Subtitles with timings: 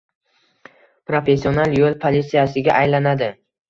[1.13, 3.35] professional yo'l politsiyasiga aylanadi;